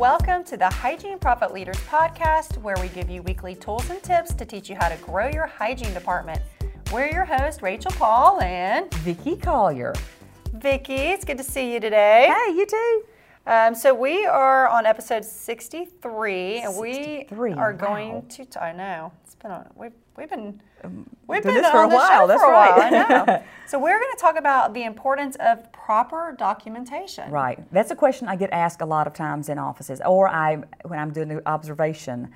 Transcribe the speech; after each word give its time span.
Welcome 0.00 0.44
to 0.44 0.56
the 0.56 0.70
Hygiene 0.70 1.18
Profit 1.18 1.52
Leaders 1.52 1.76
podcast, 1.80 2.56
where 2.62 2.74
we 2.80 2.88
give 2.88 3.10
you 3.10 3.20
weekly 3.20 3.54
tools 3.54 3.90
and 3.90 4.02
tips 4.02 4.32
to 4.32 4.46
teach 4.46 4.70
you 4.70 4.74
how 4.74 4.88
to 4.88 4.96
grow 4.96 5.28
your 5.28 5.46
hygiene 5.46 5.92
department. 5.92 6.40
We're 6.90 7.10
your 7.10 7.26
hosts, 7.26 7.60
Rachel 7.60 7.90
Paul 7.90 8.40
and 8.40 8.90
Vicki 8.94 9.36
Collier. 9.36 9.92
Vicki. 10.54 10.94
It's 10.94 11.26
good 11.26 11.36
to 11.36 11.44
see 11.44 11.74
you 11.74 11.80
today. 11.80 12.32
Hey, 12.34 12.54
you 12.54 12.64
too. 12.64 13.02
Um, 13.46 13.74
so 13.74 13.92
we 13.92 14.24
are 14.24 14.68
on 14.68 14.86
episode 14.86 15.22
63, 15.22 16.60
and 16.60 16.74
63, 16.74 17.38
we 17.38 17.52
are 17.52 17.72
wow. 17.72 17.76
going 17.76 18.26
to. 18.28 18.62
I 18.62 18.72
know 18.72 19.12
it's 19.22 19.34
been 19.34 19.50
on. 19.50 19.68
We've 19.76 19.92
we've 20.16 20.30
been 20.30 20.60
um, 20.84 21.08
we've 21.26 21.42
doing 21.42 21.56
been 21.56 21.62
this 21.62 21.72
for 21.72 21.82
a 21.82 21.88
while, 21.88 22.26
that's 22.26 22.40
for 22.40 22.50
a 22.50 22.54
while. 22.54 22.76
right. 22.76 22.92
I 22.92 23.24
know. 23.26 23.42
so 23.66 23.78
we're 23.78 23.98
going 23.98 24.12
to 24.14 24.20
talk 24.20 24.36
about 24.36 24.74
the 24.74 24.84
importance 24.84 25.36
of 25.40 25.70
proper 25.72 26.34
documentation. 26.38 27.30
Right. 27.30 27.58
That's 27.72 27.90
a 27.90 27.96
question 27.96 28.28
I 28.28 28.36
get 28.36 28.50
asked 28.52 28.80
a 28.80 28.86
lot 28.86 29.06
of 29.06 29.12
times 29.12 29.48
in 29.48 29.58
offices, 29.58 30.00
or 30.04 30.28
I 30.28 30.62
when 30.84 30.98
I'm 30.98 31.12
doing 31.12 31.30
an 31.30 31.42
observation. 31.46 32.32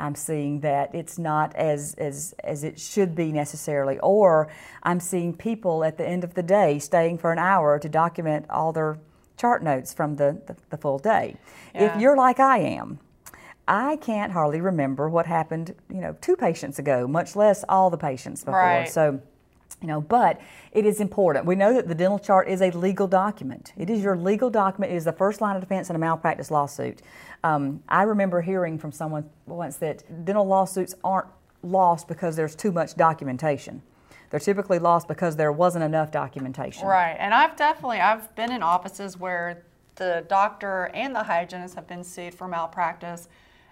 I'm 0.00 0.14
seeing 0.14 0.60
that 0.60 0.94
it's 0.94 1.18
not 1.18 1.56
as, 1.56 1.94
as, 1.94 2.32
as 2.44 2.62
it 2.62 2.78
should 2.78 3.16
be 3.16 3.32
necessarily, 3.32 3.98
or 3.98 4.48
I'm 4.84 5.00
seeing 5.00 5.34
people 5.34 5.82
at 5.82 5.98
the 5.98 6.06
end 6.06 6.22
of 6.22 6.34
the 6.34 6.42
day 6.44 6.78
staying 6.78 7.18
for 7.18 7.32
an 7.32 7.40
hour 7.40 7.80
to 7.80 7.88
document 7.88 8.46
all 8.48 8.72
their 8.72 9.00
chart 9.36 9.62
notes 9.62 9.92
from 9.92 10.14
the, 10.14 10.40
the, 10.46 10.56
the 10.70 10.76
full 10.76 11.00
day. 11.00 11.36
Yeah. 11.74 11.96
If 11.96 12.00
you're 12.00 12.16
like 12.16 12.38
I 12.38 12.58
am, 12.58 13.00
I 13.68 13.96
can't 13.96 14.32
hardly 14.32 14.60
remember 14.62 15.08
what 15.10 15.26
happened, 15.26 15.74
you 15.90 16.00
know, 16.00 16.16
two 16.20 16.36
patients 16.36 16.78
ago, 16.78 17.06
much 17.06 17.36
less 17.36 17.64
all 17.68 17.90
the 17.90 17.98
patients 17.98 18.42
before. 18.42 18.58
Right. 18.58 18.88
So, 18.88 19.20
you 19.82 19.86
know, 19.86 20.00
but 20.00 20.40
it 20.72 20.86
is 20.86 21.00
important. 21.00 21.44
We 21.44 21.54
know 21.54 21.74
that 21.74 21.86
the 21.86 21.94
dental 21.94 22.18
chart 22.18 22.48
is 22.48 22.62
a 22.62 22.70
legal 22.70 23.06
document. 23.06 23.74
It 23.76 23.90
is 23.90 24.02
your 24.02 24.16
legal 24.16 24.48
document. 24.48 24.92
It 24.92 24.96
is 24.96 25.04
the 25.04 25.12
first 25.12 25.42
line 25.42 25.54
of 25.54 25.60
defense 25.60 25.90
in 25.90 25.96
a 25.96 25.98
malpractice 25.98 26.50
lawsuit. 26.50 27.02
Um, 27.44 27.82
I 27.88 28.04
remember 28.04 28.40
hearing 28.40 28.78
from 28.78 28.90
someone 28.90 29.28
once 29.46 29.76
that 29.76 30.24
dental 30.24 30.46
lawsuits 30.46 30.94
aren't 31.04 31.28
lost 31.62 32.08
because 32.08 32.36
there's 32.36 32.56
too 32.56 32.72
much 32.72 32.96
documentation. 32.96 33.82
They're 34.30 34.40
typically 34.40 34.78
lost 34.78 35.08
because 35.08 35.36
there 35.36 35.52
wasn't 35.52 35.84
enough 35.84 36.10
documentation. 36.10 36.86
Right, 36.86 37.16
and 37.18 37.32
I've 37.34 37.56
definitely 37.56 38.00
I've 38.00 38.34
been 38.34 38.52
in 38.52 38.62
offices 38.62 39.18
where 39.18 39.62
the 39.96 40.24
doctor 40.28 40.90
and 40.94 41.14
the 41.14 41.22
hygienist 41.22 41.74
have 41.74 41.86
been 41.86 42.04
sued 42.04 42.34
for 42.34 42.48
malpractice, 42.48 43.28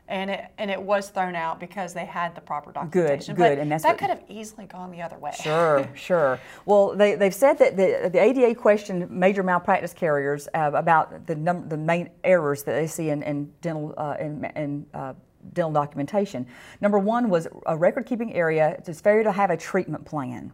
and 0.09 0.31
it 0.31 0.45
and 0.59 0.71
it 0.71 0.81
was 0.81 1.11
thrown 1.11 1.35
out 1.35 1.59
because 1.59 1.93
they 1.93 2.05
had 2.05 2.35
the 2.35 2.41
proper 2.41 2.73
documentation. 2.73 3.35
good, 3.35 3.57
but 3.57 3.59
and 3.59 3.71
that's 3.71 3.83
that 3.83 3.91
what- 3.91 3.99
could 3.99 4.11
have 4.11 4.23
easily 4.29 4.67
gone 4.67 4.91
the 4.91 5.03
other 5.03 5.19
way. 5.19 5.33
Sure, 5.43 5.89
sure. 5.95 6.39
Well, 6.65 6.95
they, 6.95 7.15
they've 7.15 7.35
said 7.35 7.59
that 7.59 7.77
the, 7.77 8.11
the 8.13 8.23
ADA 8.23 8.55
questioned 8.55 9.11
major 9.11 9.43
malpractice 9.43 9.93
carriers 9.93 10.49
uh, 10.55 10.71
about 10.75 11.27
the 11.27 11.35
num- 11.35 11.69
the 11.69 11.77
main 11.77 12.11
errors 12.25 12.63
that 12.65 12.73
they 12.73 12.87
see 12.87 13.11
in, 13.11 13.23
in 13.23 13.53
dental 13.61 13.95
uh, 13.97 14.17
in, 14.21 14.45
in 14.57 14.87
uh, 14.95 15.15
dental 15.53 15.73
documentation. 15.73 16.47
Number 16.81 16.99
one 16.99 17.29
was 17.29 17.49
a 17.67 17.77
record 17.77 18.07
keeping 18.07 18.33
area. 18.35 18.81
It's 18.87 19.01
failure 19.01 19.25
to 19.25 19.33
have 19.33 19.51
a 19.51 19.57
treatment 19.57 20.05
plan, 20.05 20.53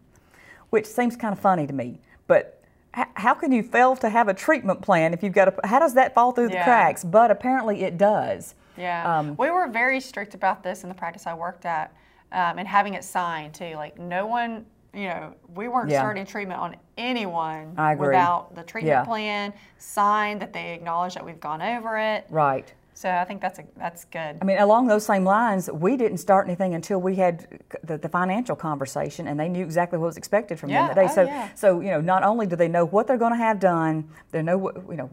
which 0.70 0.86
seems 0.86 1.16
kind 1.16 1.32
of 1.32 1.38
funny 1.40 1.66
to 1.66 1.72
me, 1.72 2.00
but. 2.26 2.58
How 2.94 3.32
can 3.32 3.52
you 3.52 3.62
fail 3.62 3.96
to 3.96 4.10
have 4.10 4.28
a 4.28 4.34
treatment 4.34 4.82
plan 4.82 5.14
if 5.14 5.22
you've 5.22 5.32
got 5.32 5.48
a? 5.48 5.66
How 5.66 5.78
does 5.78 5.94
that 5.94 6.12
fall 6.12 6.32
through 6.32 6.48
the 6.48 6.60
cracks? 6.62 7.02
But 7.02 7.30
apparently 7.30 7.84
it 7.84 7.96
does. 7.96 8.54
Yeah, 8.76 9.18
Um, 9.18 9.36
we 9.38 9.50
were 9.50 9.66
very 9.68 10.00
strict 10.00 10.34
about 10.34 10.62
this 10.62 10.82
in 10.82 10.88
the 10.88 10.94
practice 10.94 11.26
I 11.26 11.34
worked 11.34 11.66
at, 11.66 11.92
um, 12.32 12.58
and 12.58 12.66
having 12.66 12.94
it 12.94 13.04
signed 13.04 13.54
too. 13.54 13.74
Like 13.76 13.98
no 13.98 14.26
one, 14.26 14.64
you 14.94 15.08
know, 15.08 15.34
we 15.54 15.68
weren't 15.68 15.90
Yeah. 15.90 15.98
starting 16.00 16.24
treatment 16.26 16.60
on 16.60 16.76
anyone 16.98 17.76
without 17.98 18.54
the 18.54 18.62
treatment 18.62 18.92
Yeah. 18.98 19.04
plan 19.04 19.52
signed 19.78 20.40
that 20.42 20.52
they 20.52 20.72
acknowledge 20.72 21.14
that 21.14 21.24
we've 21.24 21.40
gone 21.40 21.62
over 21.62 21.98
it. 21.98 22.26
Right. 22.30 22.72
So 22.94 23.08
I 23.10 23.24
think 23.24 23.40
that's 23.40 23.58
a 23.58 23.64
that's 23.76 24.04
good. 24.04 24.36
I 24.40 24.44
mean, 24.44 24.58
along 24.58 24.86
those 24.86 25.04
same 25.06 25.24
lines, 25.24 25.70
we 25.72 25.96
didn't 25.96 26.18
start 26.18 26.46
anything 26.46 26.74
until 26.74 27.00
we 27.00 27.16
had 27.16 27.60
the, 27.82 27.96
the 27.96 28.08
financial 28.08 28.54
conversation, 28.54 29.28
and 29.28 29.40
they 29.40 29.48
knew 29.48 29.64
exactly 29.64 29.98
what 29.98 30.06
was 30.06 30.16
expected 30.18 30.58
from 30.60 30.70
Yeah, 30.70 30.88
them 30.88 30.94
that 30.94 31.02
day. 31.02 31.08
oh, 31.10 31.14
so, 31.14 31.22
yeah. 31.22 31.48
so 31.54 31.80
you 31.80 31.90
know, 31.90 32.00
not 32.00 32.22
only 32.22 32.46
do 32.46 32.54
they 32.54 32.68
know 32.68 32.84
what 32.84 33.06
they're 33.06 33.16
going 33.18 33.32
to 33.32 33.38
have 33.38 33.58
done, 33.58 34.08
they 34.30 34.42
know 34.42 34.58
what 34.58 34.76
you 34.90 34.96
know 34.96 35.06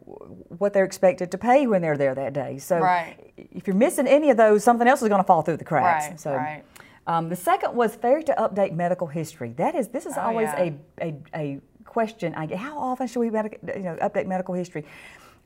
what 0.57 0.73
they're 0.73 0.83
expected 0.85 1.31
to 1.31 1.37
pay 1.37 1.67
when 1.67 1.81
they're 1.81 1.97
there 1.97 2.13
that 2.15 2.33
day. 2.33 2.57
So, 2.57 2.79
Right. 2.79 3.15
if 3.37 3.65
you're 3.65 3.75
missing 3.75 4.07
any 4.07 4.29
of 4.29 4.37
those, 4.37 4.63
something 4.63 4.87
else 4.87 5.01
is 5.01 5.07
going 5.07 5.21
to 5.21 5.27
fall 5.27 5.41
through 5.41 5.57
the 5.57 5.65
cracks. 5.65 6.07
Right, 6.09 6.19
so, 6.19 6.35
right. 6.35 6.63
Um, 7.07 7.29
the 7.29 7.35
second 7.35 7.73
was 7.75 7.95
fair 7.95 8.21
to 8.21 8.33
update 8.33 8.73
medical 8.73 9.07
history. 9.07 9.53
That 9.53 9.73
is, 9.73 9.87
this 9.87 10.05
is 10.05 10.13
Oh, 10.15 10.21
always 10.21 10.49
yeah. 10.49 10.69
a, 11.01 11.07
a, 11.07 11.15
a 11.33 11.61
question 11.85 12.35
I 12.35 12.45
get. 12.45 12.59
How 12.59 12.77
often 12.77 13.07
should 13.07 13.21
we 13.21 13.31
medic- 13.31 13.59
you 13.75 13.81
know, 13.81 13.95
update 13.95 14.27
medical 14.27 14.53
history? 14.53 14.85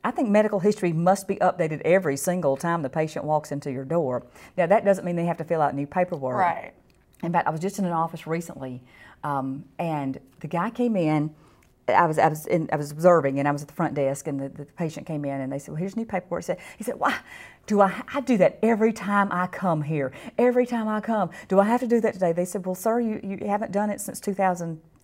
I 0.04 0.10
think 0.10 0.28
medical 0.28 0.60
history 0.60 0.92
must 0.92 1.26
be 1.26 1.36
updated 1.36 1.80
every 1.82 2.16
single 2.18 2.56
time 2.56 2.82
the 2.82 2.90
patient 2.90 3.24
walks 3.24 3.50
into 3.50 3.72
your 3.72 3.86
door. 3.86 4.26
Now, 4.56 4.66
that 4.66 4.84
doesn't 4.84 5.04
mean 5.04 5.16
they 5.16 5.24
have 5.24 5.38
to 5.38 5.44
fill 5.44 5.62
out 5.62 5.74
new 5.74 5.86
paperwork. 5.86 6.36
Right. 6.36 6.72
In 7.22 7.32
fact, 7.32 7.48
I 7.48 7.50
was 7.50 7.60
just 7.60 7.78
in 7.78 7.86
an 7.86 7.92
office 7.92 8.26
recently, 8.26 8.82
um, 9.22 9.64
and 9.78 10.20
the 10.40 10.46
guy 10.46 10.68
came 10.68 10.94
in. 10.94 11.34
I 11.88 12.06
was 12.06 12.18
I 12.18 12.28
was 12.28 12.46
in, 12.46 12.68
I 12.72 12.76
was 12.76 12.90
observing, 12.90 13.38
and 13.38 13.48
I 13.48 13.50
was 13.50 13.62
at 13.62 13.68
the 13.68 13.74
front 13.74 13.94
desk, 13.94 14.26
and 14.26 14.40
the, 14.40 14.48
the 14.50 14.64
patient 14.64 15.06
came 15.06 15.24
in, 15.24 15.40
and 15.40 15.50
they 15.50 15.58
said, 15.58 15.72
"Well, 15.72 15.78
here's 15.80 15.96
new 15.96 16.04
paperwork." 16.04 16.42
He 16.42 16.46
said, 16.46 16.58
"He 16.78 16.84
said, 16.84 16.98
why 16.98 17.16
do 17.66 17.80
I? 17.80 18.02
I 18.12 18.20
do 18.20 18.36
that 18.38 18.58
every 18.62 18.92
time 18.92 19.28
I 19.30 19.46
come 19.46 19.82
here. 19.82 20.12
Every 20.36 20.66
time 20.66 20.88
I 20.88 21.00
come, 21.00 21.30
do 21.48 21.60
I 21.60 21.64
have 21.64 21.80
to 21.80 21.86
do 21.86 22.00
that 22.02 22.14
today?" 22.14 22.32
They 22.32 22.44
said, 22.44 22.64
"Well, 22.66 22.74
sir, 22.74 23.00
you, 23.00 23.20
you 23.22 23.46
haven't 23.46 23.72
done 23.72 23.90
it 23.90 24.00
since 24.00 24.20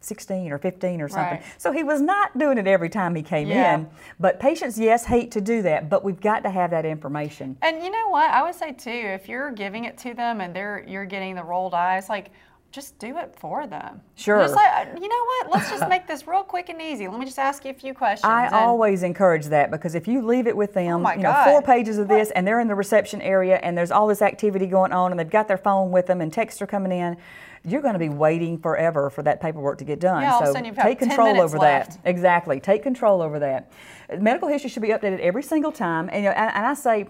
2016 0.00 0.50
or 0.52 0.58
15 0.58 1.00
or 1.00 1.08
something." 1.08 1.38
Right. 1.38 1.42
So 1.58 1.72
he 1.72 1.82
was 1.82 2.00
not 2.00 2.36
doing 2.38 2.58
it 2.58 2.66
every 2.66 2.88
time 2.88 3.14
he 3.14 3.22
came 3.22 3.48
Yeah. 3.48 3.74
in. 3.74 3.88
But 4.18 4.40
patients, 4.40 4.78
yes, 4.78 5.04
hate 5.04 5.30
to 5.32 5.40
do 5.40 5.62
that, 5.62 5.88
but 5.88 6.02
we've 6.04 6.20
got 6.20 6.42
to 6.44 6.50
have 6.50 6.70
that 6.70 6.84
information. 6.84 7.56
And 7.62 7.82
you 7.82 7.90
know 7.90 8.08
what? 8.08 8.30
I 8.30 8.42
would 8.42 8.54
say 8.54 8.72
too, 8.72 8.90
if 8.90 9.28
you're 9.28 9.50
giving 9.50 9.84
it 9.84 9.98
to 9.98 10.14
them 10.14 10.40
and 10.40 10.54
they're 10.54 10.84
you're 10.86 11.04
getting 11.04 11.34
the 11.34 11.44
rolled 11.44 11.74
eyes, 11.74 12.08
like 12.08 12.30
just 12.70 12.98
do 13.00 13.18
it 13.18 13.34
for 13.38 13.66
them. 13.66 14.00
Sure. 14.14 14.38
Just 14.40 14.54
like 14.54 14.88
you 14.94 15.08
know 15.08 15.24
what? 15.24 15.50
Let's 15.52 15.70
just 15.70 15.88
make 15.88 16.06
this 16.06 16.26
real 16.26 16.42
quick 16.44 16.68
and 16.68 16.80
easy. 16.80 17.08
Let 17.08 17.18
me 17.18 17.26
just 17.26 17.38
ask 17.38 17.64
you 17.64 17.72
a 17.72 17.74
few 17.74 17.94
questions. 17.94 18.24
I 18.24 18.46
and- 18.46 18.54
always 18.54 19.02
encourage 19.02 19.46
that 19.46 19.70
because 19.70 19.94
if 19.94 20.06
you 20.06 20.22
leave 20.24 20.46
it 20.46 20.56
with 20.56 20.72
them, 20.74 21.04
Oh 21.04 21.10
you 21.10 21.16
know, 21.16 21.32
God. 21.32 21.44
four 21.50 21.62
pages 21.62 21.98
of 21.98 22.06
this, 22.06 22.30
and 22.30 22.46
they're 22.46 22.60
in 22.60 22.68
the 22.68 22.74
reception 22.76 23.20
area, 23.22 23.56
and 23.62 23.76
there's 23.76 23.90
all 23.90 24.06
this 24.06 24.22
activity 24.22 24.66
going 24.66 24.92
on, 24.92 25.10
and 25.10 25.18
they've 25.18 25.28
got 25.28 25.48
their 25.48 25.58
phone 25.58 25.90
with 25.90 26.06
them, 26.06 26.20
and 26.20 26.32
texts 26.32 26.62
are 26.62 26.66
coming 26.66 26.92
in, 26.92 27.16
you're 27.64 27.82
going 27.82 27.92
to 27.94 27.98
be 27.98 28.08
waiting 28.08 28.56
forever 28.56 29.10
for 29.10 29.22
that 29.22 29.40
paperwork 29.40 29.78
to 29.78 29.84
get 29.84 29.98
done. 30.00 30.22
Yeah, 30.22 30.32
all 30.34 30.38
of 30.38 30.44
a 30.44 30.46
so 30.46 30.52
sudden 30.52 30.66
you've 30.66 30.76
got 30.76 30.84
take 30.84 30.98
10 31.00 31.08
control 31.08 31.40
over 31.40 31.58
left. 31.58 32.02
that. 32.02 32.08
Exactly, 32.08 32.60
take 32.60 32.82
control 32.84 33.20
over 33.20 33.38
that. 33.40 33.70
Medical 34.18 34.48
history 34.48 34.70
should 34.70 34.82
be 34.82 34.88
updated 34.90 35.18
every 35.20 35.42
single 35.42 35.72
time, 35.72 36.08
and, 36.12 36.22
you 36.24 36.30
know, 36.30 36.36
and, 36.36 36.54
and 36.54 36.66
I 36.66 36.74
say, 36.74 37.08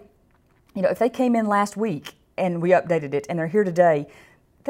you 0.74 0.82
know, 0.82 0.88
if 0.88 0.98
they 0.98 1.08
came 1.10 1.36
in 1.36 1.46
last 1.46 1.76
week 1.76 2.14
and 2.38 2.62
we 2.62 2.70
updated 2.70 3.12
it, 3.12 3.26
and 3.28 3.38
they're 3.38 3.46
here 3.46 3.64
today. 3.64 4.06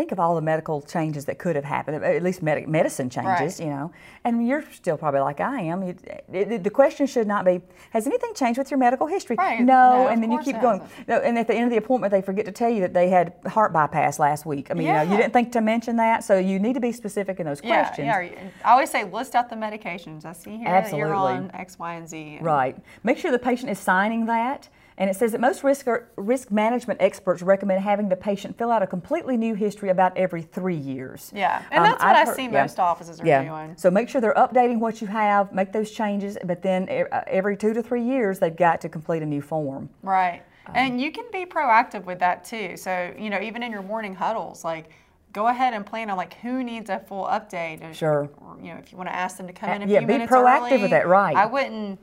Think 0.00 0.12
of 0.12 0.18
all 0.18 0.34
the 0.34 0.40
medical 0.40 0.80
changes 0.80 1.26
that 1.26 1.38
could 1.38 1.56
have 1.56 1.64
happened, 1.66 2.02
at 2.02 2.22
least 2.22 2.42
med- 2.42 2.66
medicine 2.66 3.10
changes, 3.10 3.58
Right. 3.60 3.66
you 3.66 3.70
know. 3.70 3.92
And 4.24 4.48
you're 4.48 4.64
still 4.72 4.96
probably 4.96 5.20
like 5.20 5.40
I 5.42 5.60
am. 5.60 5.82
You, 5.82 5.94
it, 6.32 6.52
it- 6.52 6.64
the 6.64 6.70
question 6.70 7.06
should 7.06 7.26
not 7.26 7.44
be, 7.44 7.60
has 7.90 8.06
anything 8.06 8.32
changed 8.32 8.56
with 8.56 8.70
your 8.70 8.78
medical 8.78 9.06
history? 9.06 9.36
Right. 9.36 9.60
No, 9.60 10.04
No, 10.04 10.08
and 10.08 10.22
then 10.22 10.32
you 10.32 10.38
keep 10.38 10.58
going. 10.62 10.80
No, 11.06 11.18
and 11.18 11.38
at 11.38 11.48
the 11.48 11.54
end 11.54 11.64
of 11.64 11.70
the 11.70 11.76
appointment, 11.76 12.12
they 12.12 12.22
forget 12.22 12.46
to 12.46 12.50
tell 12.52 12.70
you 12.70 12.80
that 12.80 12.94
they 12.94 13.10
had 13.10 13.34
heart 13.46 13.74
bypass 13.74 14.18
last 14.18 14.46
week. 14.46 14.70
I 14.70 14.72
mean, 14.74 14.86
you 14.86 14.92
know, 14.94 15.02
you 15.02 15.18
didn't 15.18 15.34
think 15.34 15.52
to 15.52 15.60
mention 15.60 15.96
that, 15.96 16.24
so 16.24 16.38
you 16.38 16.58
need 16.58 16.72
to 16.72 16.80
be 16.80 16.92
specific 16.92 17.38
in 17.38 17.44
those 17.44 17.60
Yeah, 17.62 17.84
questions. 17.84 18.06
yeah. 18.06 18.48
I 18.64 18.70
always 18.72 18.88
say 18.90 19.04
list 19.04 19.34
out 19.34 19.50
the 19.50 19.56
medications. 19.56 20.24
I 20.24 20.32
see 20.32 20.56
here 20.56 20.64
that 20.64 20.96
you're 20.96 21.12
on 21.12 21.50
X, 21.52 21.78
Y, 21.78 21.92
and 21.92 22.08
Z. 22.08 22.36
and- 22.38 22.46
Right. 22.46 22.74
Make 23.04 23.18
sure 23.18 23.30
the 23.30 23.38
patient 23.38 23.70
is 23.70 23.78
signing 23.78 24.24
that. 24.24 24.70
And 25.00 25.08
it 25.08 25.16
says 25.16 25.32
that 25.32 25.40
most 25.40 25.64
risk, 25.64 25.86
risk 26.16 26.50
management 26.50 27.00
experts 27.00 27.40
recommend 27.40 27.82
having 27.82 28.10
the 28.10 28.16
patient 28.16 28.58
fill 28.58 28.70
out 28.70 28.82
a 28.82 28.86
completely 28.86 29.38
new 29.38 29.54
history 29.54 29.88
about 29.88 30.14
every 30.14 30.42
three 30.42 30.76
years. 30.76 31.32
Yeah, 31.34 31.62
and 31.70 31.78
Um, 31.82 31.90
that's 31.90 32.02
what 32.04 32.10
I've 32.16 32.16
I 32.16 32.26
heard- 32.26 32.36
see 32.36 32.44
yeah. 32.44 32.60
most 32.60 32.78
offices 32.78 33.18
are 33.18 33.26
yeah. 33.26 33.42
doing. 33.42 33.72
So 33.78 33.90
make 33.90 34.10
sure 34.10 34.20
they're 34.20 34.34
updating 34.34 34.78
what 34.78 35.00
you 35.00 35.06
have, 35.06 35.54
make 35.54 35.72
those 35.72 35.90
changes, 35.90 36.36
but 36.44 36.60
then 36.60 36.86
uh, 36.90 37.22
every 37.28 37.56
two 37.56 37.72
to 37.72 37.82
three 37.82 38.02
years 38.02 38.38
they've 38.40 38.54
got 38.54 38.82
to 38.82 38.90
complete 38.90 39.22
a 39.22 39.26
new 39.26 39.40
form. 39.40 39.88
Right. 40.02 40.42
Um, 40.66 40.72
and 40.76 41.00
you 41.00 41.10
can 41.12 41.24
be 41.32 41.46
proactive 41.46 42.04
with 42.04 42.18
that 42.18 42.44
too. 42.44 42.76
So, 42.76 43.14
you 43.18 43.30
know, 43.30 43.40
even 43.40 43.62
in 43.62 43.72
your 43.72 43.82
morning 43.82 44.14
huddles, 44.14 44.64
like 44.64 44.90
go 45.32 45.46
ahead 45.46 45.72
and 45.72 45.86
plan 45.86 46.10
on 46.10 46.18
like 46.18 46.34
who 46.34 46.62
needs 46.62 46.90
a 46.90 46.98
full 46.98 47.24
update. 47.24 47.94
Sure. 47.94 48.28
Or, 48.42 48.58
you 48.60 48.74
know, 48.74 48.78
if 48.78 48.92
you 48.92 48.98
want 48.98 49.08
to 49.08 49.16
ask 49.16 49.38
them 49.38 49.46
to 49.46 49.52
come 49.54 49.70
in 49.70 49.80
a 49.80 49.86
Yeah, 49.86 50.00
few 50.00 50.08
be 50.08 50.14
proactive 50.26 50.82
with 50.82 50.90
that, 50.90 51.08
right. 51.08 51.34
I 51.34 51.46
wouldn't, 51.46 51.98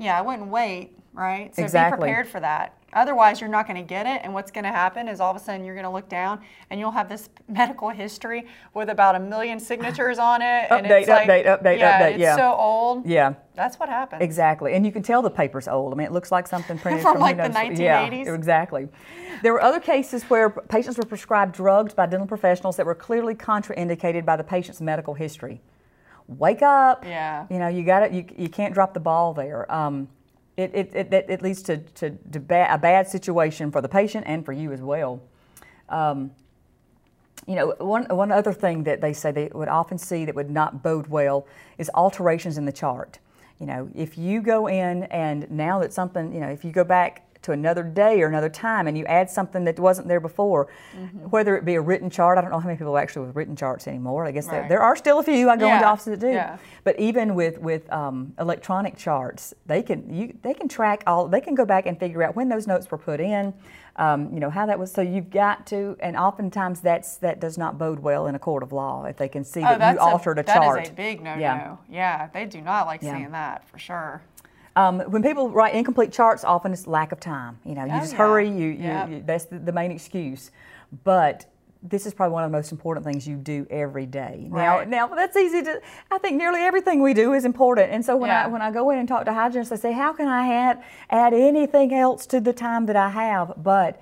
yeah, 0.00 0.18
I 0.18 0.22
wouldn't 0.22 0.48
wait, 0.48 0.96
right? 1.12 1.54
So 1.54 1.62
be 1.62 1.68
prepared 1.96 2.26
for 2.26 2.40
that. 2.40 2.74
Otherwise, 2.92 3.40
you're 3.40 3.48
not 3.50 3.68
going 3.68 3.76
to 3.76 3.86
get 3.88 4.04
it. 4.04 4.20
And 4.24 4.34
what's 4.34 4.50
going 4.50 4.64
to 4.64 4.70
happen 4.70 5.06
is 5.06 5.20
all 5.20 5.30
of 5.30 5.36
a 5.36 5.40
sudden 5.40 5.64
you're 5.64 5.76
going 5.76 5.84
to 5.84 5.90
look 5.92 6.08
down 6.08 6.40
and 6.70 6.80
you'll 6.80 6.90
have 6.90 7.08
this 7.08 7.28
medical 7.48 7.88
history 7.90 8.46
with 8.74 8.88
about 8.88 9.14
a 9.14 9.20
million 9.20 9.60
signatures 9.60 10.18
on 10.18 10.42
it. 10.42 10.66
and 10.70 10.86
Update, 10.86 11.00
it's 11.02 11.08
like, 11.08 11.28
update, 11.28 11.44
update, 11.62 11.78
yeah, 11.78 12.00
update, 12.00 12.10
It's 12.14 12.20
yeah. 12.20 12.36
so 12.36 12.52
old. 12.52 13.06
Yeah. 13.06 13.34
That's 13.54 13.78
what 13.78 13.88
happens. 13.88 14.22
Exactly, 14.22 14.72
and 14.72 14.86
you 14.86 14.90
can 14.90 15.02
tell 15.02 15.20
the 15.22 15.30
paper's 15.30 15.68
old. 15.68 15.92
I 15.92 15.96
mean, 15.96 16.06
it 16.06 16.12
looks 16.12 16.32
like 16.32 16.48
something 16.48 16.78
printed 16.80 17.02
From, 17.02 17.14
from, 17.14 17.20
like, 17.20 17.36
the 17.36 17.48
knows- 17.48 17.78
1980s? 17.78 18.24
Yeah, 18.24 18.34
exactly. 18.34 18.88
There 19.42 19.52
were 19.52 19.62
other 19.62 19.80
cases 19.80 20.24
where 20.24 20.50
patients 20.50 20.96
were 20.98 21.04
prescribed 21.04 21.54
drugs 21.54 21.94
by 21.94 22.06
dental 22.06 22.26
professionals 22.26 22.76
that 22.76 22.86
were 22.86 22.94
clearly 22.94 23.34
contraindicated 23.34 24.24
by 24.24 24.36
the 24.36 24.44
patient's 24.44 24.80
medical 24.80 25.14
history. 25.14 25.60
Wake 26.38 26.62
up! 26.62 27.04
Yeah. 27.04 27.46
You 27.50 27.58
know, 27.58 27.68
you 27.68 27.82
got 27.82 28.12
You, 28.12 28.24
you 28.36 28.48
can't 28.48 28.72
drop 28.72 28.94
the 28.94 29.00
ball 29.00 29.34
there. 29.34 29.70
Um, 29.72 30.08
it, 30.56 30.70
it, 30.74 30.94
it, 30.94 31.12
it, 31.12 31.26
it 31.28 31.42
leads 31.42 31.62
to, 31.62 31.78
to, 31.78 32.10
to 32.10 32.40
ba- 32.40 32.68
a 32.70 32.78
bad 32.78 33.08
situation 33.08 33.70
for 33.70 33.80
the 33.80 33.88
patient 33.88 34.24
and 34.26 34.44
for 34.44 34.52
you 34.52 34.72
as 34.72 34.80
well. 34.80 35.22
Um, 35.88 36.30
you 37.46 37.54
know, 37.56 37.74
one, 37.78 38.04
one 38.04 38.30
other 38.30 38.52
thing 38.52 38.84
that 38.84 39.00
they 39.00 39.12
say 39.12 39.32
they 39.32 39.50
would 39.52 39.68
often 39.68 39.98
see 39.98 40.24
that 40.24 40.34
would 40.34 40.50
not 40.50 40.82
bode 40.82 41.08
well 41.08 41.46
is 41.78 41.90
alterations 41.94 42.58
in 42.58 42.64
the 42.64 42.72
chart. 42.72 43.18
You 43.58 43.66
know, 43.66 43.90
if 43.94 44.16
you 44.16 44.40
go 44.40 44.68
in 44.68 45.04
and 45.04 45.50
now 45.50 45.80
that 45.80 45.92
something, 45.92 46.32
you 46.32 46.40
know, 46.40 46.48
if 46.48 46.64
you 46.64 46.70
go 46.70 46.84
back 46.84 47.24
to 47.42 47.52
another 47.52 47.82
day 47.82 48.20
or 48.22 48.28
another 48.28 48.48
time 48.48 48.86
and 48.86 48.96
you 48.96 49.04
add 49.06 49.30
something 49.30 49.64
that 49.64 49.78
wasn't 49.78 50.06
there 50.08 50.20
before, 50.20 50.68
mm-hmm. 50.94 51.18
whether 51.30 51.56
it 51.56 51.64
be 51.64 51.74
a 51.74 51.80
written 51.80 52.10
chart, 52.10 52.36
I 52.36 52.42
don't 52.42 52.50
know 52.50 52.58
how 52.58 52.66
many 52.66 52.78
people 52.78 52.96
actually 52.98 53.26
with 53.26 53.36
written 53.36 53.56
charts 53.56 53.88
anymore. 53.88 54.26
I 54.26 54.32
guess 54.32 54.46
right. 54.46 54.60
there, 54.60 54.68
there, 54.68 54.82
are 54.82 54.96
still 54.96 55.18
a 55.18 55.22
few. 55.22 55.48
I 55.48 55.56
go 55.56 55.66
yeah. 55.66 55.76
into 55.76 55.86
offices 55.86 56.18
that 56.18 56.26
do. 56.26 56.32
Yeah. 56.32 56.58
But 56.84 56.98
even 56.98 57.34
with 57.34 57.58
with 57.58 57.90
um, 57.92 58.34
electronic 58.38 58.96
charts, 58.96 59.54
they 59.66 59.82
can 59.82 60.12
you 60.12 60.36
they 60.42 60.54
can 60.54 60.68
track 60.68 61.02
all. 61.06 61.28
They 61.28 61.40
can 61.40 61.54
go 61.54 61.64
back 61.64 61.86
and 61.86 61.98
figure 61.98 62.22
out 62.22 62.36
when 62.36 62.48
those 62.48 62.66
notes 62.66 62.90
were 62.90 62.98
put 62.98 63.20
in. 63.20 63.54
Um, 63.96 64.32
you 64.32 64.40
know 64.40 64.50
how 64.50 64.66
that 64.66 64.78
was. 64.78 64.92
So 64.92 65.02
you've 65.02 65.30
got 65.30 65.66
to, 65.68 65.96
and 66.00 66.16
oftentimes 66.16 66.80
that's 66.80 67.16
that 67.18 67.40
does 67.40 67.58
not 67.58 67.78
bode 67.78 67.98
well 67.98 68.26
in 68.26 68.34
a 68.34 68.38
court 68.38 68.62
of 68.62 68.72
law 68.72 69.04
if 69.04 69.16
they 69.16 69.28
can 69.28 69.44
see 69.44 69.60
oh, 69.60 69.78
that 69.78 69.94
you 69.94 70.00
altered 70.00 70.38
a, 70.38 70.42
a 70.42 70.44
chart. 70.44 70.76
That 70.76 70.82
is 70.84 70.90
a 70.90 70.94
big 70.94 71.22
no-no. 71.22 71.40
Yeah, 71.40 71.76
yeah 71.90 72.28
they 72.32 72.46
do 72.46 72.60
not 72.60 72.86
like 72.86 73.02
seeing 73.02 73.32
that 73.32 73.68
for 73.68 73.78
sure. 73.78 74.22
Um, 74.76 75.00
when 75.00 75.22
people 75.22 75.50
write 75.50 75.74
incomplete 75.74 76.12
charts, 76.12 76.44
often 76.44 76.72
it's 76.72 76.86
lack 76.86 77.12
of 77.12 77.20
time. 77.20 77.58
You 77.64 77.74
know, 77.74 77.84
you 77.84 77.92
oh, 77.92 77.98
just 78.00 78.12
yeah. 78.12 78.18
hurry. 78.18 78.48
You, 78.48 78.68
you, 78.68 78.82
yep. 78.82 79.10
you 79.10 79.22
that's 79.26 79.46
the, 79.46 79.58
the, 79.58 79.72
main 79.72 79.90
excuse. 79.90 80.50
But 81.04 81.46
this 81.82 82.06
is 82.06 82.14
probably 82.14 82.34
one 82.34 82.44
of 82.44 82.50
the 82.50 82.56
most 82.56 82.72
important 82.72 83.04
things 83.04 83.26
you 83.26 83.36
do 83.36 83.66
every 83.70 84.06
day. 84.06 84.46
Right. 84.48 84.88
Now, 84.88 85.06
now 85.08 85.14
that's 85.14 85.36
easy 85.36 85.62
to. 85.62 85.80
I 86.10 86.18
think 86.18 86.36
nearly 86.36 86.60
everything 86.60 87.02
we 87.02 87.14
do 87.14 87.32
is 87.32 87.44
important. 87.44 87.90
And 87.90 88.04
so 88.04 88.16
when 88.16 88.28
yeah. 88.28 88.44
I 88.44 88.46
when 88.48 88.62
I 88.62 88.70
go 88.70 88.90
in 88.90 88.98
and 88.98 89.08
talk 89.08 89.24
to 89.24 89.32
hygienists, 89.32 89.72
I 89.72 89.76
say, 89.76 89.92
how 89.92 90.12
can 90.12 90.28
I 90.28 90.52
add 90.52 90.82
add 91.10 91.32
anything 91.34 91.92
else 91.94 92.26
to 92.26 92.40
the 92.40 92.52
time 92.52 92.86
that 92.86 92.96
I 92.96 93.08
have? 93.08 93.54
But 93.56 94.00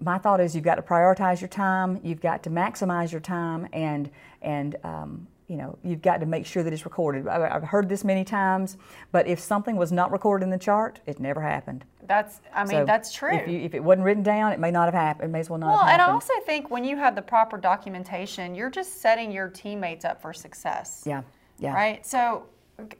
my 0.00 0.18
thought 0.18 0.40
is 0.40 0.54
you've 0.54 0.64
got 0.64 0.76
to 0.76 0.82
prioritize 0.82 1.40
your 1.40 1.48
time. 1.48 2.00
You've 2.02 2.20
got 2.20 2.42
to 2.44 2.50
maximize 2.50 3.12
your 3.12 3.20
time 3.20 3.68
and 3.72 4.10
and 4.42 4.76
um, 4.82 5.26
you 5.50 5.56
know, 5.56 5.76
you've 5.82 6.00
got 6.00 6.20
to 6.20 6.26
make 6.26 6.46
sure 6.46 6.62
that 6.62 6.72
it's 6.72 6.84
recorded. 6.84 7.26
I've 7.26 7.64
heard 7.64 7.88
this 7.88 8.04
many 8.04 8.22
times, 8.22 8.76
but 9.10 9.26
if 9.26 9.40
something 9.40 9.74
was 9.74 9.90
not 9.90 10.12
recorded 10.12 10.44
in 10.44 10.50
the 10.50 10.58
chart, 10.58 11.00
it 11.06 11.18
never 11.18 11.40
happened. 11.40 11.84
That's, 12.06 12.40
I 12.54 12.62
mean, 12.62 12.70
so 12.70 12.84
that's 12.84 13.12
true. 13.12 13.34
If, 13.34 13.48
you, 13.48 13.58
if, 13.58 13.74
it 13.74 13.82
wasn't 13.82 14.04
written 14.04 14.22
down, 14.22 14.52
it 14.52 14.60
may 14.60 14.70
not 14.70 14.84
have 14.84 14.94
happened. 14.94 15.28
It 15.28 15.32
may 15.32 15.40
as 15.40 15.50
well 15.50 15.58
not 15.58 15.74
well, 15.74 15.88
and 15.88 16.00
I 16.00 16.08
also 16.08 16.34
think 16.46 16.70
when 16.70 16.84
you 16.84 16.96
have 16.96 17.16
the 17.16 17.22
proper 17.22 17.58
documentation, 17.58 18.54
you're 18.54 18.70
just 18.70 19.00
setting 19.00 19.32
your 19.32 19.48
teammates 19.48 20.04
up 20.04 20.22
for 20.22 20.32
success. 20.32 21.02
Yeah, 21.04 21.22
yeah. 21.58 21.74
Right? 21.74 22.06
So 22.06 22.44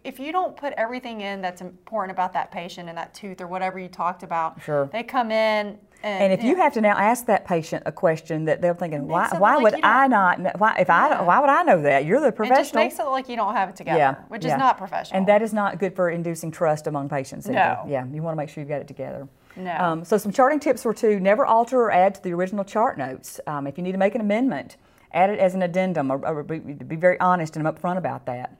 if 0.02 0.18
you 0.18 0.32
don't 0.32 0.56
put 0.56 0.72
everything 0.72 1.20
in 1.20 1.40
that's 1.40 1.60
important 1.60 2.10
about 2.10 2.32
that 2.32 2.50
patient 2.50 2.88
and 2.88 2.98
that 2.98 3.14
tooth 3.14 3.40
or 3.40 3.46
whatever 3.46 3.78
you 3.78 3.88
talked 3.88 4.24
about, 4.24 4.60
sure. 4.60 4.90
they 4.92 5.04
come 5.04 5.30
in 5.30 5.78
and, 6.02 6.24
and 6.24 6.32
if 6.32 6.42
yeah. 6.42 6.50
you 6.50 6.56
have 6.56 6.72
to 6.74 6.80
now 6.80 6.96
ask 6.96 7.26
that 7.26 7.44
patient 7.46 7.82
a 7.86 7.92
question 7.92 8.46
that 8.46 8.60
they're 8.62 8.74
thinking, 8.74 9.06
why, 9.06 9.28
why 9.36 9.56
like 9.56 9.74
would 9.74 9.84
I 9.84 10.06
not? 10.06 10.58
Why 10.58 10.76
if 10.78 10.88
yeah. 10.88 11.18
I 11.18 11.22
why 11.22 11.40
would 11.40 11.50
I 11.50 11.62
know 11.62 11.82
that? 11.82 12.04
You're 12.04 12.20
the 12.20 12.32
professional. 12.32 12.60
It 12.60 12.62
just 12.62 12.74
makes 12.74 12.98
it 12.98 13.04
like 13.04 13.28
you 13.28 13.36
don't 13.36 13.54
have 13.54 13.68
it 13.68 13.76
together, 13.76 13.98
yeah. 13.98 14.14
which 14.28 14.44
is 14.44 14.56
not 14.56 14.78
professional. 14.78 15.18
And 15.18 15.28
that 15.28 15.42
is 15.42 15.52
not 15.52 15.78
good 15.78 15.94
for 15.94 16.10
inducing 16.10 16.50
trust 16.50 16.86
among 16.86 17.08
patients. 17.08 17.46
Either. 17.46 17.54
No. 17.54 17.84
Yeah, 17.88 18.06
you 18.06 18.22
want 18.22 18.34
to 18.34 18.36
make 18.36 18.48
sure 18.48 18.62
you've 18.62 18.68
got 18.68 18.80
it 18.80 18.88
together. 18.88 19.28
No. 19.56 19.76
Um, 19.76 20.04
so 20.04 20.16
some 20.16 20.32
charting 20.32 20.60
tips 20.60 20.84
were 20.84 20.94
to 20.94 21.20
never 21.20 21.44
alter 21.44 21.80
or 21.80 21.90
add 21.90 22.14
to 22.14 22.22
the 22.22 22.32
original 22.32 22.64
chart 22.64 22.96
notes. 22.96 23.40
Um, 23.46 23.66
if 23.66 23.76
you 23.76 23.84
need 23.84 23.92
to 23.92 23.98
make 23.98 24.14
an 24.14 24.20
amendment, 24.20 24.76
add 25.12 25.28
it 25.28 25.38
as 25.38 25.54
an 25.54 25.62
addendum, 25.62 26.10
or, 26.10 26.24
or 26.26 26.42
be, 26.42 26.58
be 26.58 26.96
very 26.96 27.18
honest 27.20 27.56
and 27.56 27.66
upfront 27.66 27.98
about 27.98 28.26
that. 28.26 28.56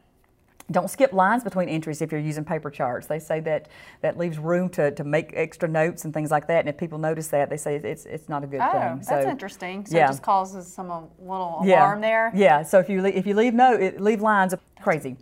Don't 0.71 0.89
skip 0.89 1.13
lines 1.13 1.43
between 1.43 1.69
entries 1.69 2.01
if 2.01 2.13
you're 2.13 2.21
using 2.21 2.45
paper 2.45 2.71
charts. 2.71 3.07
They 3.07 3.19
say 3.19 3.41
that 3.41 3.69
that 4.03 4.17
leaves 4.17 4.39
room 4.39 4.69
to, 4.71 4.91
to 4.93 5.05
make 5.05 5.33
extra 5.35 5.69
notes 5.69 6.05
and 6.05 6.15
things 6.15 6.31
like 6.31 6.47
that. 6.49 6.61
And 6.61 6.69
if 6.69 6.77
people 6.77 6.99
notice 6.99 7.29
that, 7.29 7.51
they 7.51 7.57
say 7.57 7.77
it's 7.77 8.07
it's 8.07 8.29
not 8.29 8.45
a 8.45 8.47
good 8.47 8.61
oh, 8.61 8.73
thing. 8.73 9.03
So, 9.03 9.15
that's 9.15 9.27
interesting. 9.27 9.87
So 9.87 9.97
yeah. 9.97 10.05
it 10.05 10.09
just 10.09 10.23
causes 10.23 10.67
some 10.67 10.91
uh, 10.91 11.01
little 11.19 11.59
alarm 11.63 11.67
yeah. 11.69 11.99
there. 12.01 12.33
Yeah. 12.35 12.63
So 12.63 12.79
if 12.79 12.89
you 12.89 13.03
leave, 13.03 13.17
if 13.17 13.27
you 13.27 13.35
leave 13.35 13.55
note 13.55 14.01
leave 14.01 14.21
lines, 14.21 14.55
crazy. 14.81 15.17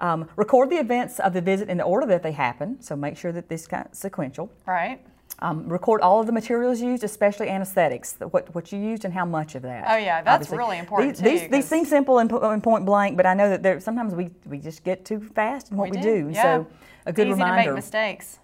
Um, 0.00 0.28
record 0.36 0.70
the 0.70 0.76
events 0.76 1.20
of 1.20 1.32
the 1.32 1.40
visit 1.40 1.68
in 1.68 1.78
the 1.78 1.84
order 1.84 2.06
that 2.06 2.22
they 2.22 2.32
happen. 2.32 2.80
So 2.80 2.96
make 2.96 3.16
sure 3.16 3.32
that 3.32 3.48
this 3.48 3.66
kind 3.66 3.86
of 3.86 3.94
sequential. 3.94 4.50
Right. 4.66 5.00
Um, 5.44 5.68
record 5.68 6.00
all 6.00 6.20
of 6.20 6.26
the 6.26 6.32
materials 6.32 6.80
used, 6.80 7.04
especially 7.04 7.50
anesthetics, 7.50 8.16
what, 8.30 8.54
what 8.54 8.72
you 8.72 8.78
used 8.78 9.04
and 9.04 9.12
how 9.12 9.26
much 9.26 9.54
of 9.54 9.60
that. 9.60 9.84
Oh 9.86 9.96
yeah, 9.96 10.22
that's 10.22 10.36
obviously. 10.36 10.56
really 10.56 10.78
important 10.78 11.16
these, 11.18 11.22
too. 11.22 11.38
These, 11.38 11.50
these 11.50 11.68
seem 11.68 11.84
simple 11.84 12.18
and, 12.18 12.62
point 12.62 12.86
blank, 12.86 13.18
but 13.18 13.26
I 13.26 13.34
know 13.34 13.54
that 13.54 13.82
sometimes 13.82 14.14
we, 14.14 14.30
we 14.46 14.56
just 14.56 14.82
get 14.84 15.04
too 15.04 15.20
fast 15.20 15.70
in 15.70 15.76
what 15.76 15.90
we, 15.90 15.98
we 15.98 16.02
do. 16.02 16.22
do. 16.22 16.30
Yeah. 16.30 16.42
So 16.42 16.66
a 17.04 17.12
good 17.12 17.28
it's 17.28 17.34
easy 17.34 17.42
reminder. 17.42 17.62
to 17.62 17.68
make 17.72 17.76
mistakes. 17.76 18.38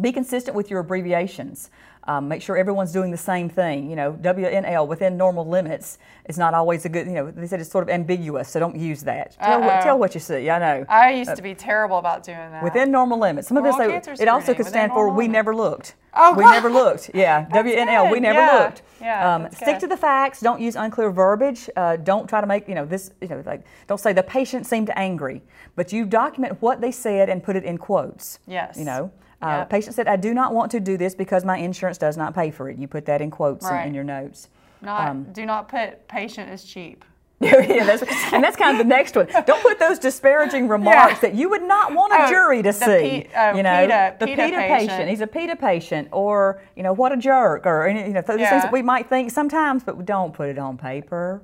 Be 0.00 0.10
consistent 0.10 0.56
with 0.56 0.70
your 0.70 0.80
abbreviations. 0.80 1.70
Um, 2.04 2.28
make 2.28 2.40
sure 2.40 2.56
everyone's 2.56 2.92
doing 2.92 3.10
the 3.10 3.16
same 3.16 3.48
thing. 3.48 3.90
You 3.90 3.96
know, 3.96 4.12
WNL 4.14 4.88
within 4.88 5.16
normal 5.16 5.46
limits 5.46 5.98
is 6.28 6.38
not 6.38 6.54
always 6.54 6.84
a 6.86 6.88
good. 6.88 7.06
You 7.06 7.12
know, 7.12 7.30
they 7.30 7.46
said 7.46 7.60
it's 7.60 7.70
sort 7.70 7.82
of 7.82 7.90
ambiguous, 7.90 8.48
so 8.48 8.58
don't 8.58 8.76
use 8.76 9.02
that. 9.02 9.36
Tell, 9.38 9.60
what, 9.60 9.82
tell 9.82 9.98
what 9.98 10.14
you 10.14 10.20
see. 10.20 10.48
I 10.48 10.58
know. 10.58 10.86
I 10.88 11.12
used 11.12 11.30
uh, 11.30 11.36
to 11.36 11.42
be 11.42 11.54
terrible 11.54 11.98
about 11.98 12.24
doing 12.24 12.38
that. 12.38 12.64
Within 12.64 12.90
normal 12.90 13.18
limits. 13.18 13.48
Some 13.48 13.58
of 13.58 13.64
this 13.64 13.76
say 13.76 14.14
it 14.22 14.28
also 14.28 14.54
could 14.54 14.66
stand 14.66 14.92
for 14.92 15.10
we 15.10 15.28
never 15.28 15.54
looked. 15.54 15.94
Oh, 16.14 16.34
we 16.34 16.44
never 16.44 16.70
looked. 16.70 17.10
Yeah, 17.14 17.44
WNL. 17.52 18.04
Good. 18.04 18.12
We 18.12 18.20
never 18.20 18.38
yeah. 18.38 18.58
looked. 18.58 18.82
Yeah, 19.00 19.34
um, 19.34 19.48
stick 19.52 19.78
to 19.80 19.86
the 19.86 19.96
facts. 19.96 20.40
Don't 20.40 20.60
use 20.60 20.76
unclear 20.76 21.10
verbiage. 21.10 21.68
Uh, 21.76 21.96
don't 21.96 22.28
try 22.28 22.40
to 22.40 22.46
make 22.46 22.66
you 22.66 22.74
know 22.74 22.86
this. 22.86 23.12
You 23.20 23.28
know, 23.28 23.42
like 23.44 23.64
don't 23.86 24.00
say 24.00 24.12
the 24.12 24.22
patient 24.22 24.66
seemed 24.66 24.90
angry, 24.96 25.42
but 25.76 25.92
you 25.92 26.06
document 26.06 26.60
what 26.62 26.80
they 26.80 26.90
said 26.92 27.28
and 27.28 27.42
put 27.42 27.56
it 27.56 27.64
in 27.64 27.78
quotes. 27.78 28.38
Yes. 28.46 28.78
You 28.78 28.84
know. 28.84 29.12
Uh, 29.42 29.48
yep. 29.48 29.70
Patient 29.70 29.94
said, 29.94 30.06
I 30.06 30.16
do 30.16 30.34
not 30.34 30.52
want 30.52 30.70
to 30.72 30.80
do 30.80 30.96
this 30.96 31.14
because 31.14 31.44
my 31.44 31.56
insurance 31.56 31.98
does 31.98 32.16
not 32.16 32.34
pay 32.34 32.50
for 32.50 32.68
it. 32.68 32.78
You 32.78 32.86
put 32.86 33.06
that 33.06 33.22
in 33.22 33.30
quotes 33.30 33.64
right. 33.64 33.82
in, 33.82 33.88
in, 33.88 33.94
your 33.94 34.04
notes. 34.04 34.48
Not, 34.82 35.08
um, 35.08 35.24
do 35.32 35.46
not 35.46 35.68
put 35.68 36.06
patient 36.08 36.50
is 36.50 36.64
cheap. 36.64 37.04
yeah, 37.40 37.86
that's, 37.86 38.02
and 38.34 38.44
that's 38.44 38.56
kind 38.56 38.78
of 38.78 38.86
the 38.86 38.88
next 38.88 39.16
one. 39.16 39.26
Don't 39.46 39.62
put 39.62 39.78
those 39.78 39.98
disparaging 39.98 40.68
remarks 40.68 41.14
yeah. 41.14 41.20
that 41.20 41.34
you 41.34 41.48
would 41.48 41.62
not 41.62 41.94
want 41.94 42.12
a 42.12 42.26
oh, 42.26 42.28
jury 42.28 42.62
to 42.62 42.70
see. 42.70 43.26
P, 43.28 43.34
uh, 43.34 43.56
you 43.56 43.62
know, 43.62 43.86
PITA, 43.86 44.16
the 44.20 44.26
PITA, 44.26 44.42
PITA 44.42 44.56
patient. 44.56 44.90
patient. 44.90 45.08
He's 45.08 45.20
a 45.22 45.26
PITA 45.26 45.56
patient, 45.56 46.08
or 46.12 46.62
you 46.76 46.82
know, 46.82 46.92
what 46.92 47.12
a 47.12 47.16
jerk, 47.16 47.64
or 47.64 47.88
you 47.88 48.12
know, 48.12 48.20
those 48.20 48.40
yeah. 48.40 48.50
things 48.50 48.64
that 48.64 48.72
we 48.72 48.82
might 48.82 49.08
think 49.08 49.30
sometimes, 49.30 49.82
but 49.82 50.04
don't 50.04 50.34
put 50.34 50.50
it 50.50 50.58
on 50.58 50.76
paper. 50.76 51.40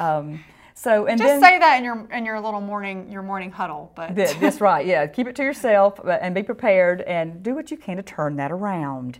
Um, 0.00 0.42
so 0.78 1.06
and 1.06 1.18
just 1.18 1.26
then, 1.26 1.40
say 1.40 1.58
that 1.58 1.78
in 1.78 1.84
your 1.84 2.06
in 2.12 2.26
your 2.26 2.38
little 2.38 2.60
morning 2.60 3.10
your 3.10 3.22
morning 3.22 3.50
huddle. 3.50 3.90
But 3.96 4.14
that's 4.14 4.60
right. 4.60 4.84
Yeah, 4.84 5.06
keep 5.06 5.26
it 5.26 5.34
to 5.36 5.42
yourself 5.42 5.98
and 6.06 6.34
be 6.34 6.42
prepared 6.42 7.00
and 7.02 7.42
do 7.42 7.54
what 7.54 7.70
you 7.70 7.78
can 7.78 7.96
to 7.96 8.02
turn 8.02 8.36
that 8.36 8.52
around. 8.52 9.18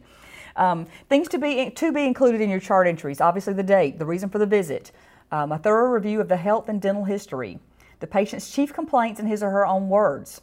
Um, 0.56 0.86
things 1.08 1.28
to 1.28 1.38
be 1.38 1.70
to 1.70 1.92
be 1.92 2.02
included 2.02 2.42
in 2.42 2.50
your 2.50 2.60
chart 2.60 2.86
entries. 2.86 3.22
Obviously, 3.22 3.54
the 3.54 3.62
date, 3.62 3.98
the 3.98 4.04
reason 4.04 4.28
for 4.28 4.38
the 4.38 4.46
visit, 4.46 4.92
um, 5.32 5.50
a 5.50 5.58
thorough 5.58 5.90
review 5.90 6.20
of 6.20 6.28
the 6.28 6.36
health 6.36 6.68
and 6.68 6.80
dental 6.80 7.04
history, 7.04 7.58
the 8.00 8.06
patient's 8.06 8.50
chief 8.50 8.74
complaints 8.74 9.18
in 9.18 9.26
his 9.26 9.42
or 9.42 9.48
her 9.48 9.66
own 9.66 9.88
words, 9.88 10.42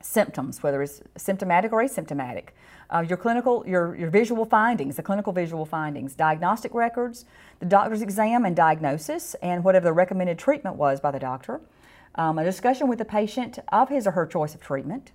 symptoms, 0.00 0.62
whether 0.62 0.82
it's 0.82 1.02
symptomatic 1.18 1.70
or 1.70 1.82
asymptomatic, 1.82 2.48
uh, 2.90 3.04
your 3.08 3.16
clinical, 3.16 3.64
your, 3.66 3.94
your 3.94 4.10
visual 4.10 4.44
findings, 4.44 4.96
the 4.96 5.02
clinical 5.02 5.32
visual 5.32 5.64
findings, 5.64 6.14
diagnostic 6.14 6.74
records, 6.74 7.24
the 7.60 7.66
doctor's 7.66 8.02
exam 8.02 8.44
and 8.44 8.56
diagnosis, 8.56 9.34
and 9.42 9.62
whatever 9.64 9.84
the 9.84 9.92
recommended 9.92 10.38
treatment 10.38 10.76
was 10.76 11.00
by 11.00 11.10
the 11.10 11.18
doctor, 11.18 11.60
um, 12.16 12.38
a 12.38 12.44
discussion 12.44 12.88
with 12.88 12.98
the 12.98 13.04
patient 13.04 13.58
of 13.72 13.88
his 13.88 14.06
or 14.06 14.10
her 14.12 14.26
choice 14.26 14.54
of 14.54 14.60
treatment, 14.60 15.12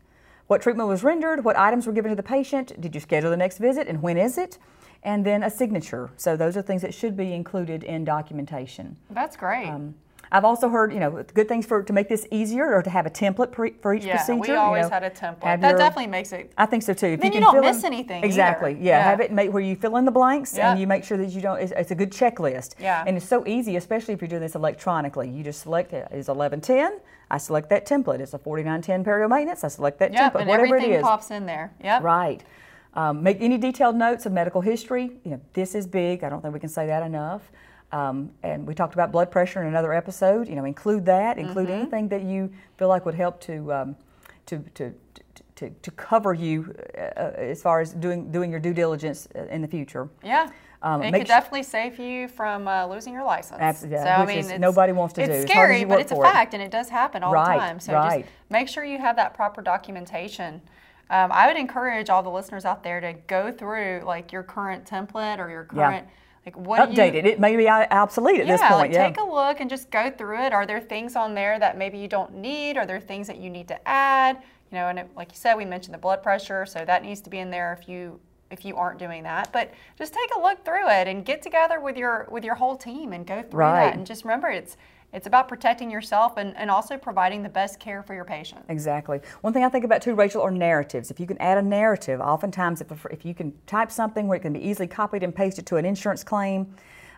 what 0.48 0.62
treatment 0.62 0.88
was 0.88 1.04
rendered, 1.04 1.44
what 1.44 1.58
items 1.58 1.88
were 1.88 1.94
given 1.94 2.10
to 2.10 2.16
the 2.16 2.24
patient, 2.24 2.80
did 2.80 2.94
you 2.94 3.02
schedule 3.02 3.30
the 3.30 3.38
next 3.38 3.58
visit, 3.58 3.88
and 3.88 4.02
when 4.02 4.18
is 4.18 4.38
it? 4.38 4.58
And 5.04 5.26
then 5.26 5.44
a 5.44 5.50
signature. 5.50 6.10
So 6.18 6.36
those 6.36 6.58
are 6.58 6.62
things 6.62 6.82
that 6.82 6.94
should 6.94 7.16
be 7.16 7.34
included 7.34 7.84
in 7.84 8.06
documentation. 8.06 8.98
That's 9.10 9.36
great. 9.36 9.68
Um, 9.68 9.96
I've 10.32 10.46
also 10.46 10.70
heard, 10.70 10.94
you 10.94 11.00
know, 11.00 11.24
good 11.34 11.48
things 11.48 11.66
for 11.66 11.84
to 11.84 11.94
make 11.94 12.10
this 12.10 12.28
easier 12.32 12.74
or 12.74 12.82
to 12.82 12.90
have 12.90 13.06
a 13.06 13.10
template 13.10 13.54
for 13.54 13.66
each 13.66 13.82
procedure. 13.82 14.08
yeah, 14.08 14.18
procedure. 14.18 14.42
we 14.42 14.52
always 14.52 14.84
you 14.84 14.90
know, 14.90 14.94
had 14.94 15.04
a 15.04 15.10
template. 15.10 15.62
That 15.62 15.70
your, 15.70 15.78
definitely 15.78 16.08
makes 16.08 16.32
it. 16.32 16.52
I 16.58 16.66
think 16.66 16.84
so 16.84 16.94
too. 16.94 17.08
If 17.08 17.22
then 17.22 17.32
you, 17.32 17.40
you 17.40 17.46
don't 17.46 17.62
miss 17.62 17.80
in, 17.80 17.94
anything. 17.94 18.24
Exactly. 18.24 18.74
Yeah, 18.74 18.98
yeah, 18.98 19.04
Have 19.04 19.22
it 19.22 19.32
make 19.32 19.54
where 19.54 19.62
you 19.62 19.76
fill 19.76 19.98
in 19.98 20.06
the 20.06 20.12
blanks 20.12 20.56
yeah. 20.56 20.72
and 20.72 20.80
you 20.80 20.88
make 20.88 21.04
sure 21.04 21.18
that 21.18 21.30
you 21.30 21.42
don't. 21.42 21.60
It's, 21.60 21.74
it's, 21.76 21.92
a 21.92 21.96
good 21.96 22.12
checklist. 22.12 22.76
Yeah. 22.80 23.04
And 23.06 23.18
it's 23.18 23.28
so 23.28 23.46
easy, 23.48 23.76
especially 23.76 24.14
if 24.14 24.22
you're 24.22 24.28
doing 24.28 24.42
this 24.42 24.56
electronically. 24.56 25.30
You 25.30 25.44
just 25.44 25.62
select 25.62 25.94
it. 25.94 26.08
Is 26.12 26.28
1110. 26.28 27.00
I 27.30 27.38
select 27.38 27.70
that 27.70 27.88
template. 27.88 28.20
It's 28.20 28.34
a 28.34 28.40
4910 28.40 29.04
perio 29.04 29.30
maintenance. 29.30 29.64
I 29.64 29.68
select 29.68 30.00
that 30.00 30.14
yep, 30.14 30.34
template. 30.34 30.42
And 30.42 30.50
whatever 30.50 30.76
everything 30.76 30.92
it 30.92 30.98
is. 30.98 31.04
pops 31.04 31.32
in 31.32 31.46
there. 31.46 31.74
Yep. 31.84 32.04
Right. 32.04 32.44
Um, 32.94 33.24
make 33.24 33.42
any 33.42 33.58
detailed 33.58 33.96
notes 33.96 34.26
of 34.26 34.32
medical 34.32 34.62
history. 34.62 35.12
You 35.24 35.32
know, 35.32 35.42
this 35.54 35.76
is 35.76 35.86
big. 35.86 36.24
I 36.24 36.30
don't 36.30 36.42
think 36.42 36.54
we 36.54 36.60
can 36.60 36.70
say 36.70 36.88
that 36.88 37.04
enough. 37.04 37.52
Um, 37.96 38.32
and 38.44 38.68
we 38.68 38.74
talked 38.74 38.94
about 38.94 39.12
blood 39.14 39.32
pressure 39.32 39.62
in 39.62 39.68
another 39.68 39.94
episode. 39.94 40.50
You 40.50 40.56
know, 40.56 40.66
include 40.66 41.06
that. 41.06 41.38
Include 41.38 41.68
mm-hmm. 41.68 41.82
anything 41.82 42.10
that 42.10 42.24
you 42.24 42.52
feel 42.78 42.90
like 42.90 43.06
would 43.06 43.16
help 43.16 43.40
to 43.42 43.74
um, 43.74 43.96
to, 44.48 44.60
to, 44.76 44.94
to, 45.56 45.70
to 45.70 45.92
cover 45.92 46.34
you 46.34 46.76
uh, 46.98 47.02
uh, 47.02 47.34
as 47.38 47.62
far 47.62 47.80
as 47.80 47.94
doing 47.94 48.32
doing 48.32 48.52
your 48.52 48.60
due 48.60 48.74
diligence 48.74 49.28
uh, 49.36 49.46
in 49.46 49.62
the 49.62 49.68
future. 49.68 50.10
Yeah. 50.24 50.50
Um, 50.82 51.02
it 51.02 51.14
could 51.14 51.26
definitely 51.26 51.64
save 51.64 51.98
you 51.98 52.28
from 52.28 52.68
uh, 52.68 52.86
losing 52.86 53.14
your 53.14 53.24
license. 53.24 53.60
Absolutely. 53.60 53.98
So, 53.98 54.10
I 54.10 54.26
mean, 54.26 54.62
nobody 54.62 54.92
wants 54.92 55.16
to 55.16 55.22
it's 55.22 55.30
do. 55.30 55.36
It's 55.36 55.52
scary, 55.52 55.84
but 55.84 56.00
it's 56.00 56.12
a 56.12 56.16
fact, 56.16 56.54
it. 56.54 56.58
and 56.58 56.64
it 56.64 56.70
does 56.70 56.90
happen 56.90 57.24
all 57.24 57.34
right, 57.34 57.56
the 57.56 57.60
time. 57.60 57.80
So 57.80 57.94
right. 57.94 58.24
just 58.24 58.34
make 58.52 58.68
sure 58.68 58.84
you 58.84 59.00
have 59.00 59.16
that 59.16 59.34
proper 59.34 59.64
documentation 59.64 60.62
um, 61.10 61.32
I 61.32 61.48
would 61.48 61.58
encourage 61.58 62.10
all 62.10 62.24
the 62.24 62.32
listeners 62.32 62.66
out 62.66 62.84
there 62.84 63.00
to 63.00 63.14
go 63.28 63.52
through 63.52 64.02
like 64.06 64.32
your 64.32 64.44
current 64.44 64.86
template 64.86 65.40
or 65.40 65.50
your 65.50 65.66
current. 65.66 66.06
Yeah. 66.08 66.12
Like 66.46 66.56
what 66.58 66.80
update 66.90 67.14
you, 67.14 67.20
it. 67.20 67.26
It 67.26 67.40
may 67.40 67.56
be 67.56 67.68
obsolete 67.68 68.40
at 68.40 68.46
yeah, 68.46 68.54
this 68.54 68.62
point. 68.62 68.74
Like 68.74 68.92
yeah, 68.92 69.08
take 69.08 69.18
a 69.18 69.24
look 69.24 69.60
and 69.62 69.70
just 69.70 69.90
go 69.90 70.12
through 70.12 70.42
it. 70.46 70.54
Are 70.54 70.66
there 70.66 70.80
things 70.80 71.16
on 71.16 71.34
there 71.34 71.58
that 71.58 71.78
maybe 71.78 71.98
you 71.98 72.08
don't 72.08 72.36
need? 72.36 72.78
Are 72.78 72.86
there 72.86 73.00
things 73.00 73.26
that 73.28 73.38
you 73.38 73.50
need 73.50 73.68
to 73.70 73.88
add? 73.88 74.44
You 74.72 74.78
know, 74.78 74.88
and 74.88 75.00
it, 75.00 75.10
like 75.16 75.32
you 75.32 75.38
said, 75.38 75.56
we 75.56 75.66
mentioned 75.66 75.94
the 75.96 76.00
blood 76.00 76.22
pressure, 76.22 76.66
so 76.66 76.86
that 76.86 77.04
needs 77.04 77.22
to 77.22 77.30
be 77.30 77.40
in 77.40 77.50
there 77.50 77.78
if 77.82 77.90
you 77.90 78.20
if 78.52 78.64
you 78.64 78.76
aren't 78.76 79.00
doing 79.00 79.24
that. 79.24 79.52
But 79.52 79.72
just 79.98 80.14
take 80.14 80.30
a 80.36 80.40
look 80.40 80.64
through 80.64 80.88
it 80.88 81.08
and 81.08 81.26
get 81.26 81.42
together 81.42 81.80
with 81.80 81.98
your 81.98 82.28
with 82.30 82.44
your 82.44 82.56
whole 82.56 82.76
team 82.76 83.12
and 83.14 83.26
go 83.26 83.42
through 83.42 83.60
Right. 83.60 83.86
that. 83.88 83.96
And 83.96 84.06
just 84.06 84.24
remember, 84.24 84.50
it's 84.50 84.78
it's 85.16 85.28
about 85.28 85.48
protecting 85.48 85.90
yourself 85.90 86.36
and, 86.36 86.56
and 86.58 86.70
also 86.70 86.98
providing 86.98 87.42
the 87.42 87.50
best 87.50 87.80
care 87.80 88.04
for 88.04 88.14
your 88.14 88.26
patient. 88.26 88.62
Exactly. 88.68 89.22
One 89.42 89.54
thing 89.54 89.64
I 89.64 89.70
think 89.70 89.86
about 89.86 90.02
too, 90.02 90.14
Rachel, 90.14 90.42
are 90.42 90.52
narratives. 90.52 91.10
If 91.10 91.22
you 91.22 91.26
can 91.26 91.38
add 91.38 91.58
a 91.58 91.62
narrative, 91.62 92.20
oftentimes 92.20 92.82
if, 92.82 92.92
if 93.10 93.24
you 93.24 93.34
can 93.34 93.54
type 93.66 93.92
something 93.92 94.28
where 94.28 94.38
it 94.38 94.42
can 94.42 94.52
be 94.52 94.60
easily 94.60 94.88
copied 94.88 95.24
and 95.24 95.34
pasted 95.34 95.66
to 95.68 95.78
an 95.78 95.86
insurance 95.86 96.22
claim, 96.22 96.76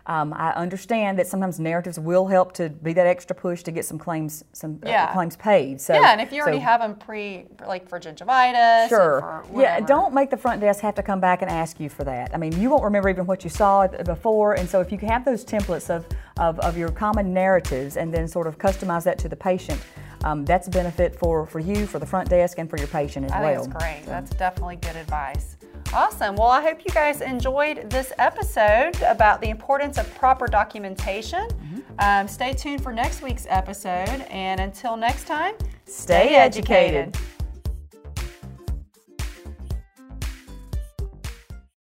um, 0.08 0.32
I 0.32 0.52
understand 0.52 1.18
that 1.18 1.26
sometimes 1.26 1.60
narratives 1.60 1.98
will 1.98 2.26
help 2.26 2.52
to 2.54 2.70
be 2.70 2.94
that 2.94 3.06
extra 3.06 3.36
push 3.36 3.62
to 3.64 3.70
get 3.70 3.84
some 3.84 3.98
claims, 3.98 4.42
some 4.54 4.80
uh, 4.84 5.12
claims 5.12 5.36
paid. 5.36 5.82
So 5.82 5.92
yeah, 5.92 6.12
and 6.12 6.20
if 6.20 6.32
you 6.32 6.40
already 6.40 6.58
so- 6.58 6.62
have 6.62 6.80
them 6.80 6.94
pre, 6.96 7.44
like 7.66 7.86
for 7.86 8.00
gingivitis, 8.00 8.86
or 8.86 8.88
Sure. 8.88 9.44
Yeah, 9.54 9.80
don't 9.80 10.14
make 10.14 10.30
the 10.30 10.36
front 10.38 10.62
desk 10.62 10.80
have 10.80 10.94
to 10.94 11.02
come 11.02 11.20
back 11.20 11.42
and 11.42 11.50
ask 11.50 11.78
you 11.78 11.90
for 11.90 12.04
that. 12.04 12.30
I 12.32 12.38
mean, 12.38 12.58
you 12.58 12.70
won't 12.70 12.84
remember 12.84 13.10
even 13.10 13.26
what 13.26 13.44
you 13.44 13.50
saw 13.50 13.86
before, 13.86 14.54
and 14.54 14.66
so 14.66 14.80
if 14.80 14.90
you 14.90 14.96
have 14.98 15.26
those 15.26 15.44
templates 15.44 15.90
of, 15.94 16.06
of, 16.38 16.58
of 16.60 16.78
your 16.78 16.88
common 16.88 17.34
narratives 17.34 17.98
and 17.98 18.12
then 18.12 18.26
sort 18.26 18.46
of 18.46 18.56
customize 18.56 19.04
that 19.04 19.18
to 19.18 19.28
the 19.28 19.36
patient, 19.36 19.78
um, 20.24 20.44
that's 20.46 20.68
a 20.68 20.70
benefit 20.70 21.14
for, 21.14 21.46
for 21.46 21.60
you, 21.60 21.86
for 21.86 21.98
the 21.98 22.06
front 22.06 22.30
desk, 22.30 22.58
and 22.58 22.70
for 22.70 22.78
your 22.78 22.88
patient 22.88 23.26
as 23.26 23.32
I 23.32 23.42
well. 23.42 23.66
That's 23.66 23.84
great. 23.84 24.02
That's 24.06 24.30
definitely 24.30 24.76
good 24.76 24.96
advice. 24.96 25.57
Awesome. 25.92 26.36
Well, 26.36 26.48
I 26.48 26.60
hope 26.60 26.84
you 26.84 26.92
guys 26.92 27.22
enjoyed 27.22 27.88
this 27.90 28.12
episode 28.18 29.00
about 29.02 29.40
the 29.40 29.48
importance 29.48 29.96
of 29.96 30.12
proper 30.16 30.46
documentation. 30.46 31.48
Mm-hmm. 31.48 31.80
Um, 31.98 32.28
stay 32.28 32.52
tuned 32.52 32.82
for 32.82 32.92
next 32.92 33.22
week's 33.22 33.46
episode, 33.48 34.08
and 34.28 34.60
until 34.60 34.96
next 34.96 35.26
time, 35.26 35.54
Stay 35.88 36.34
educated. 36.36 37.16